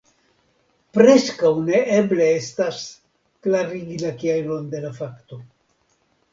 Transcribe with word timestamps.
Preskaŭ 0.97 1.51
neeble 1.67 2.31
estas, 2.39 2.81
klarigi 3.45 4.01
la 4.07 4.17
kialon 4.25 4.69
de 4.75 4.85
la 4.89 4.95
fakto. 5.01 5.43